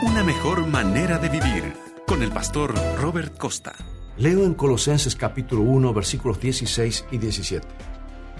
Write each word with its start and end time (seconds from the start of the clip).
Una 0.00 0.22
mejor 0.22 0.64
manera 0.64 1.18
de 1.18 1.28
vivir 1.28 1.74
con 2.06 2.22
el 2.22 2.30
pastor 2.30 2.72
Robert 3.00 3.36
Costa. 3.36 3.74
Leo 4.16 4.44
en 4.44 4.54
Colosenses 4.54 5.16
capítulo 5.16 5.62
1 5.62 5.92
versículos 5.92 6.38
16 6.38 7.06
y 7.10 7.18
17. 7.18 7.66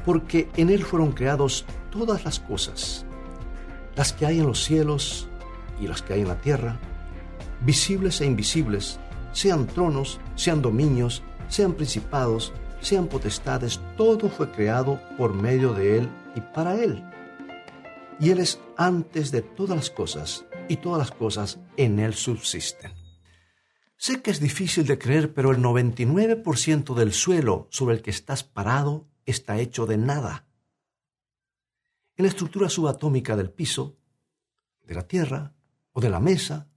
Porque 0.05 0.49
en 0.57 0.71
Él 0.71 0.85
fueron 0.85 1.11
creados 1.11 1.67
todas 1.91 2.25
las 2.25 2.39
cosas, 2.39 3.05
las 3.97 4.13
que 4.13 4.25
hay 4.25 4.39
en 4.39 4.47
los 4.47 4.63
cielos 4.63 5.29
y 5.81 5.89
las 5.89 6.01
que 6.01 6.13
hay 6.13 6.21
en 6.21 6.29
la 6.29 6.41
tierra, 6.41 6.79
visibles 7.63 8.21
e 8.21 8.27
invisibles, 8.27 9.01
sean 9.33 9.67
tronos, 9.67 10.21
sean 10.37 10.63
dominios, 10.63 11.25
sean 11.49 11.73
principados, 11.73 12.53
sean 12.81 13.09
potestades, 13.09 13.81
todo 13.97 14.29
fue 14.29 14.53
creado 14.53 15.01
por 15.17 15.35
medio 15.35 15.73
de 15.73 15.99
Él 15.99 16.09
y 16.37 16.41
para 16.41 16.81
Él. 16.81 17.03
Y 18.21 18.31
Él 18.31 18.39
es 18.39 18.61
antes 18.77 19.33
de 19.33 19.43
todas 19.43 19.77
las 19.77 19.91
cosas, 19.91 20.45
y 20.69 20.77
todas 20.77 20.99
las 20.99 21.11
cosas 21.11 21.59
en 21.77 21.99
Él 21.99 22.15
subsisten. 22.15 22.93
Sé 23.97 24.23
que 24.23 24.31
es 24.31 24.41
difícil 24.41 24.87
de 24.87 24.99
creer, 24.99 25.35
pero 25.35 25.51
el 25.51 25.59
99% 25.59 26.95
del 26.95 27.13
suelo 27.13 27.67
sobre 27.71 27.97
el 27.97 28.03
que 28.03 28.11
estás 28.11 28.45
parado 28.45 29.09
está 29.27 29.59
hecho 29.59 29.87
de 29.87 29.97
nada. 29.97 30.47
En 32.17 32.25
la 32.25 32.29
estructura 32.29 32.69
subatómica 32.69 33.37
del 33.37 33.51
piso, 33.51 33.99
de 34.85 34.95
la 34.95 35.07
Tierra 35.07 35.55
o 35.93 36.01
de 36.01 36.11
la 36.11 36.21
mesa, 36.21 36.69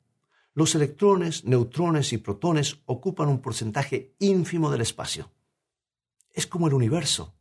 los 0.54 0.76
electrones, 0.76 1.46
neutrones 1.46 2.12
y 2.12 2.18
protones 2.18 2.82
ocupan 2.86 3.30
un 3.30 3.42
porcentaje 3.42 4.16
ínfimo 4.20 4.70
del 4.70 4.82
espacio. 4.82 5.32
Es 6.32 6.46
como 6.46 6.68
el 6.68 6.74
universo, 6.74 7.36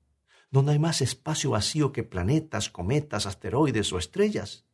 donde 0.51 0.73
hay 0.73 0.79
más 0.79 1.01
espacio 1.01 1.51
vacío 1.51 1.93
que 1.93 2.03
planetas, 2.03 2.71
cometas, 2.71 3.27
asteroides 3.27 3.93
o 3.93 3.99
estrellas. 3.99 4.67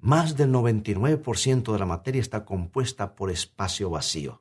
Más 0.00 0.36
del 0.36 0.50
99% 0.50 1.72
de 1.72 1.78
la 1.78 1.84
materia 1.84 2.22
está 2.22 2.46
compuesta 2.46 3.14
por 3.14 3.30
espacio 3.30 3.90
vacío. 3.90 4.40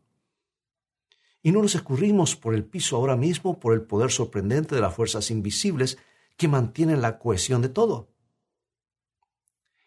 Y 1.41 1.51
no 1.51 1.61
nos 1.61 1.75
escurrimos 1.75 2.37
por 2.37 2.55
el 2.55 2.63
piso 2.63 2.95
ahora 2.95 3.17
mismo 3.17 3.59
por 3.59 3.73
el 3.73 3.81
poder 3.81 4.09
sorprendente 4.09 4.75
de 4.75 4.81
las 4.81 4.95
fuerzas 4.95 5.31
invisibles 5.31 5.97
que 6.37 6.47
mantienen 6.47 7.01
la 7.01 7.19
cohesión 7.19 7.61
de 7.61 7.67
todo. 7.67 8.09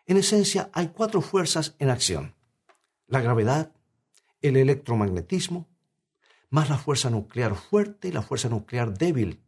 En 0.04 0.18
esencia, 0.18 0.70
hay 0.74 0.88
cuatro 0.88 1.22
fuerzas 1.22 1.74
en 1.78 1.88
acción. 1.88 2.34
La 3.06 3.22
gravedad, 3.22 3.72
el 4.42 4.58
electromagnetismo, 4.58 5.68
más 6.50 6.68
la 6.68 6.76
fuerza 6.76 7.08
nuclear 7.08 7.54
fuerte 7.56 8.08
y 8.08 8.12
la 8.12 8.20
fuerza 8.20 8.50
nuclear 8.50 8.92
débil, 8.92 9.42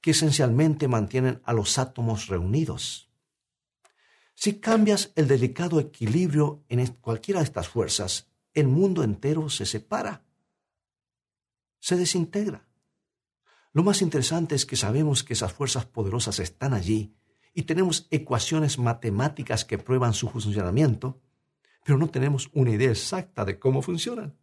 que 0.00 0.10
esencialmente 0.10 0.88
mantienen 0.88 1.40
a 1.44 1.52
los 1.52 1.78
átomos 1.78 2.26
reunidos. 2.26 3.11
Si 4.34 4.60
cambias 4.60 5.12
el 5.14 5.28
delicado 5.28 5.78
equilibrio 5.78 6.64
en 6.68 6.86
cualquiera 6.86 7.40
de 7.40 7.44
estas 7.44 7.68
fuerzas, 7.68 8.30
el 8.54 8.68
mundo 8.68 9.02
entero 9.02 9.48
se 9.48 9.66
separa, 9.66 10.24
se 11.78 11.96
desintegra. 11.96 12.66
Lo 13.72 13.82
más 13.82 14.02
interesante 14.02 14.54
es 14.54 14.66
que 14.66 14.76
sabemos 14.76 15.24
que 15.24 15.32
esas 15.32 15.52
fuerzas 15.52 15.86
poderosas 15.86 16.38
están 16.38 16.74
allí 16.74 17.16
y 17.54 17.62
tenemos 17.62 18.06
ecuaciones 18.10 18.78
matemáticas 18.78 19.64
que 19.64 19.78
prueban 19.78 20.12
su 20.12 20.28
funcionamiento, 20.28 21.20
pero 21.84 21.98
no 21.98 22.08
tenemos 22.08 22.50
una 22.52 22.70
idea 22.70 22.90
exacta 22.90 23.44
de 23.44 23.58
cómo 23.58 23.82
funcionan. 23.82 24.36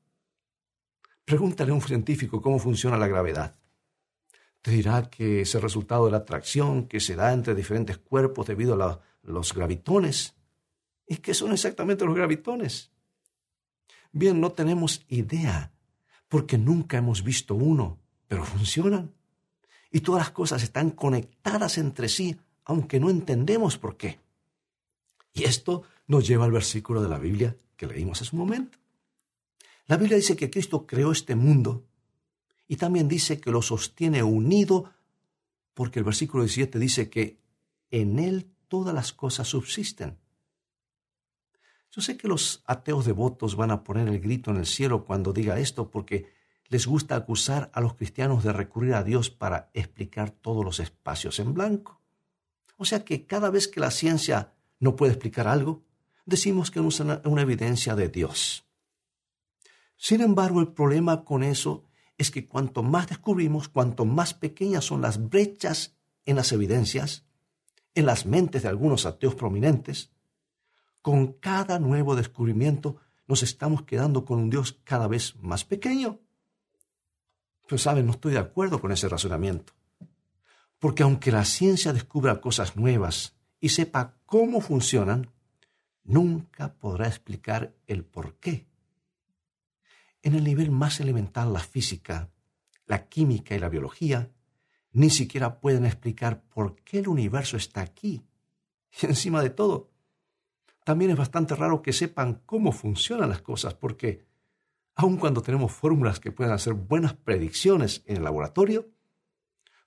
Pregúntale 1.25 1.71
a 1.71 1.75
un 1.75 1.81
científico 1.81 2.41
cómo 2.41 2.57
funciona 2.57 2.97
la 2.97 3.07
gravedad. 3.07 3.59
Te 4.61 4.71
dirá 4.71 5.09
que 5.09 5.41
es 5.41 5.55
el 5.55 5.61
resultado 5.61 6.05
de 6.05 6.11
la 6.11 6.17
atracción 6.17 6.87
que 6.87 6.99
se 6.99 7.15
da 7.15 7.31
entre 7.31 7.55
diferentes 7.55 7.97
cuerpos 7.97 8.47
debido 8.47 8.73
a 8.73 8.77
la 8.77 9.01
los 9.31 9.53
gravitones. 9.53 10.35
¿Y 11.07 11.17
qué 11.17 11.33
son 11.33 11.51
exactamente 11.51 12.05
los 12.05 12.15
gravitones? 12.15 12.91
Bien, 14.11 14.39
no 14.39 14.51
tenemos 14.51 15.05
idea, 15.07 15.71
porque 16.27 16.57
nunca 16.57 16.97
hemos 16.97 17.23
visto 17.23 17.55
uno, 17.55 17.99
pero 18.27 18.43
funcionan. 18.43 19.13
Y 19.91 20.01
todas 20.01 20.21
las 20.21 20.31
cosas 20.31 20.63
están 20.63 20.91
conectadas 20.91 21.77
entre 21.77 22.09
sí, 22.09 22.37
aunque 22.65 22.99
no 22.99 23.09
entendemos 23.09 23.77
por 23.77 23.97
qué. 23.97 24.19
Y 25.33 25.43
esto 25.43 25.83
nos 26.07 26.27
lleva 26.27 26.45
al 26.45 26.51
versículo 26.51 27.01
de 27.01 27.09
la 27.09 27.19
Biblia 27.19 27.55
que 27.75 27.87
leímos 27.87 28.21
hace 28.21 28.35
un 28.35 28.41
momento. 28.41 28.77
La 29.87 29.97
Biblia 29.97 30.17
dice 30.17 30.35
que 30.35 30.51
Cristo 30.51 30.85
creó 30.85 31.11
este 31.11 31.35
mundo 31.35 31.85
y 32.67 32.75
también 32.75 33.07
dice 33.07 33.39
que 33.39 33.51
lo 33.51 33.61
sostiene 33.61 34.21
unido 34.21 34.91
porque 35.73 35.99
el 35.99 36.05
versículo 36.05 36.43
17 36.43 36.77
dice 36.77 37.09
que 37.09 37.39
en 37.89 38.19
Él 38.19 38.51
todas 38.69 38.93
las 38.93 39.11
cosas 39.11 39.47
subsisten. 39.49 40.17
Yo 41.91 42.01
sé 42.01 42.15
que 42.15 42.27
los 42.27 42.63
ateos 42.65 43.05
devotos 43.05 43.55
van 43.55 43.71
a 43.71 43.83
poner 43.83 44.07
el 44.07 44.19
grito 44.19 44.51
en 44.51 44.57
el 44.57 44.65
cielo 44.65 45.05
cuando 45.05 45.33
diga 45.33 45.59
esto 45.59 45.89
porque 45.89 46.31
les 46.67 46.85
gusta 46.85 47.15
acusar 47.15 47.71
a 47.73 47.81
los 47.81 47.95
cristianos 47.95 48.43
de 48.43 48.53
recurrir 48.53 48.93
a 48.93 49.03
Dios 49.03 49.31
para 49.31 49.71
explicar 49.73 50.29
todos 50.29 50.63
los 50.63 50.79
espacios 50.79 51.39
en 51.39 51.53
blanco. 51.53 51.99
O 52.77 52.85
sea 52.85 53.03
que 53.03 53.25
cada 53.25 53.49
vez 53.49 53.67
que 53.67 53.79
la 53.79 53.91
ciencia 53.91 54.53
no 54.79 54.95
puede 54.95 55.13
explicar 55.13 55.47
algo, 55.47 55.83
decimos 56.25 56.69
que 56.69 56.79
es 56.79 56.99
una, 56.99 57.21
una 57.25 57.41
evidencia 57.41 57.95
de 57.95 58.07
Dios. 58.07 58.65
Sin 59.97 60.21
embargo, 60.21 60.61
el 60.61 60.69
problema 60.69 61.25
con 61.25 61.43
eso 61.43 61.85
es 62.19 62.29
que 62.29 62.47
cuanto 62.47 62.83
más 62.83 63.07
descubrimos, 63.07 63.67
cuanto 63.67 64.05
más 64.05 64.33
pequeñas 64.33 64.85
son 64.85 65.01
las 65.01 65.29
brechas 65.29 65.95
en 66.25 66.35
las 66.35 66.51
evidencias, 66.51 67.25
en 67.95 68.05
las 68.05 68.25
mentes 68.25 68.63
de 68.63 68.69
algunos 68.69 69.05
ateos 69.05 69.35
prominentes, 69.35 70.11
con 71.01 71.33
cada 71.33 71.79
nuevo 71.79 72.15
descubrimiento 72.15 72.97
nos 73.27 73.43
estamos 73.43 73.83
quedando 73.83 74.25
con 74.25 74.39
un 74.39 74.49
Dios 74.49 74.79
cada 74.83 75.07
vez 75.07 75.35
más 75.37 75.63
pequeño. 75.63 76.19
Pero 77.67 77.77
saben, 77.77 78.05
no 78.07 78.13
estoy 78.13 78.33
de 78.33 78.39
acuerdo 78.39 78.81
con 78.81 78.91
ese 78.91 79.07
razonamiento. 79.07 79.73
Porque 80.79 81.03
aunque 81.03 81.31
la 81.31 81.45
ciencia 81.45 81.93
descubra 81.93 82.41
cosas 82.41 82.75
nuevas 82.75 83.35
y 83.59 83.69
sepa 83.69 84.17
cómo 84.25 84.61
funcionan, 84.61 85.31
nunca 86.03 86.73
podrá 86.73 87.07
explicar 87.07 87.75
el 87.85 88.03
por 88.03 88.35
qué. 88.39 88.67
En 90.23 90.33
el 90.33 90.43
nivel 90.43 90.71
más 90.71 90.99
elemental, 90.99 91.53
la 91.53 91.59
física, 91.59 92.31
la 92.87 93.07
química 93.07 93.55
y 93.55 93.59
la 93.59 93.69
biología 93.69 94.31
ni 94.91 95.09
siquiera 95.09 95.59
pueden 95.59 95.85
explicar 95.85 96.41
por 96.41 96.75
qué 96.77 96.99
el 96.99 97.07
universo 97.07 97.57
está 97.57 97.81
aquí. 97.81 98.23
Y 99.01 99.05
encima 99.05 99.43
de 99.43 99.51
todo, 99.51 99.89
también 100.83 101.11
es 101.11 101.17
bastante 101.17 101.55
raro 101.55 101.83
que 101.83 101.93
sepan 101.93 102.41
cómo 102.45 102.71
funcionan 102.71 103.29
las 103.29 103.41
cosas, 103.41 103.75
porque 103.75 104.25
aun 104.95 105.17
cuando 105.17 105.41
tenemos 105.41 105.71
fórmulas 105.71 106.19
que 106.19 106.31
pueden 106.31 106.53
hacer 106.53 106.73
buenas 106.73 107.13
predicciones 107.13 108.01
en 108.07 108.17
el 108.17 108.23
laboratorio, 108.23 108.89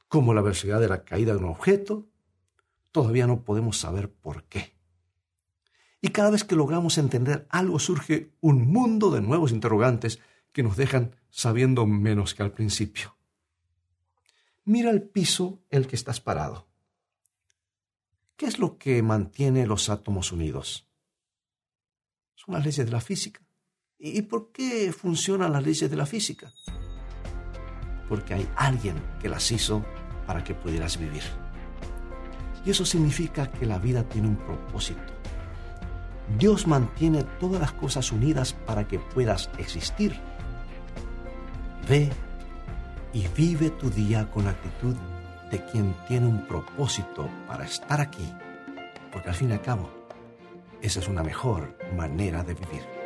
como 0.06 0.34
la 0.34 0.42
velocidad 0.42 0.80
de 0.80 0.88
la 0.88 1.04
caída 1.04 1.32
de 1.32 1.38
un 1.38 1.46
objeto, 1.46 2.06
todavía 2.92 3.26
no 3.26 3.42
podemos 3.42 3.78
saber 3.78 4.12
por 4.12 4.44
qué. 4.44 4.74
Y 6.00 6.08
cada 6.08 6.30
vez 6.30 6.44
que 6.44 6.56
logramos 6.56 6.98
entender 6.98 7.46
algo 7.50 7.78
surge 7.78 8.32
un 8.40 8.70
mundo 8.72 9.10
de 9.10 9.22
nuevos 9.22 9.52
interrogantes 9.52 10.20
que 10.52 10.62
nos 10.62 10.76
dejan 10.76 11.16
sabiendo 11.30 11.86
menos 11.86 12.34
que 12.34 12.42
al 12.42 12.52
principio. 12.52 13.16
Mira 14.64 14.90
el 14.90 15.02
piso 15.02 15.60
en 15.70 15.82
el 15.82 15.88
que 15.88 15.96
estás 15.96 16.20
parado. 16.20 16.68
¿Qué 18.36 18.46
es 18.46 18.60
lo 18.60 18.78
que 18.78 19.02
mantiene 19.02 19.66
los 19.66 19.88
átomos 19.88 20.30
unidos? 20.30 20.88
Son 22.34 22.54
las 22.54 22.64
leyes 22.64 22.86
de 22.86 22.92
la 22.92 23.00
física. 23.00 23.40
¿Y 23.98 24.22
por 24.22 24.52
qué 24.52 24.92
funcionan 24.92 25.52
las 25.52 25.64
leyes 25.64 25.90
de 25.90 25.96
la 25.96 26.06
física? 26.06 26.52
Porque 28.08 28.34
hay 28.34 28.48
alguien 28.56 28.96
que 29.20 29.28
las 29.28 29.50
hizo 29.50 29.84
para 30.26 30.44
que 30.44 30.54
pudieras 30.54 30.96
vivir. 30.96 31.22
Y 32.64 32.70
eso 32.70 32.84
significa 32.84 33.50
que 33.50 33.66
la 33.66 33.78
vida 33.78 34.08
tiene 34.08 34.28
un 34.28 34.36
propósito. 34.36 35.12
Dios 36.38 36.68
mantiene 36.68 37.24
todas 37.40 37.60
las 37.60 37.72
cosas 37.72 38.12
unidas 38.12 38.52
para 38.52 38.86
que 38.86 39.00
puedas 39.00 39.50
existir. 39.58 40.14
Ve 41.88 42.10
y 43.12 43.26
vive 43.36 43.70
tu 43.70 43.90
día 43.90 44.30
con 44.30 44.44
la 44.44 44.50
actitud 44.50 44.94
de 45.50 45.64
quien 45.66 45.94
tiene 46.08 46.26
un 46.26 46.46
propósito 46.46 47.28
para 47.46 47.64
estar 47.64 48.00
aquí, 48.00 48.32
porque 49.12 49.28
al 49.28 49.34
fin 49.34 49.50
y 49.50 49.52
al 49.52 49.60
cabo, 49.60 49.90
esa 50.80 51.00
es 51.00 51.08
una 51.08 51.22
mejor 51.22 51.76
manera 51.96 52.42
de 52.42 52.54
vivir. 52.54 53.01